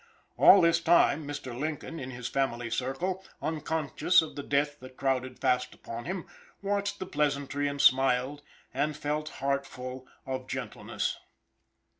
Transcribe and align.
All 0.35 0.61
this 0.61 0.79
time, 0.81 1.27
Mr. 1.27 1.55
Lincoln, 1.55 1.99
in 1.99 2.09
his 2.09 2.27
family 2.27 2.71
circle, 2.71 3.23
unconscious 3.39 4.23
of 4.23 4.35
the 4.35 4.41
death 4.41 4.79
that 4.79 4.97
crowded 4.97 5.37
fast 5.37 5.75
upon 5.75 6.05
him, 6.05 6.25
watched 6.63 6.97
the 6.97 7.05
pleasantry 7.05 7.67
and 7.67 7.79
smiled 7.79 8.41
and 8.73 8.97
felt 8.97 9.29
heartful 9.29 10.07
of 10.25 10.47
gentleness. 10.47 11.17